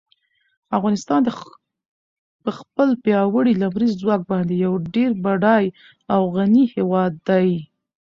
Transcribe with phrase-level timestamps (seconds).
[0.77, 1.21] افغانستان
[2.43, 5.65] په خپل پیاوړي لمریز ځواک باندې یو ډېر بډای
[6.13, 7.49] او غني هېواد دی.